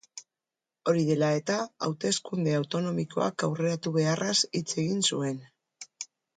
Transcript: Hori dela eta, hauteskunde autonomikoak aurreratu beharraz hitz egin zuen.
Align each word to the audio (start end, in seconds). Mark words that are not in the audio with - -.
Hori 0.91 1.03
dela 1.09 1.29
eta, 1.39 1.57
hauteskunde 1.89 2.57
autonomikoak 2.61 3.47
aurreratu 3.51 3.95
beharraz 4.01 4.35
hitz 4.51 4.67
egin 4.87 5.09
zuen. 5.15 5.41